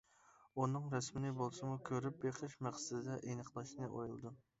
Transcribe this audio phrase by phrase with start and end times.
[0.61, 4.41] ئۇنىڭ رەسىمىنى بولسىمۇ كۆرۈپ بېقىش مەقسىتىدە ئېنىقلاشنى ئويلىدىم.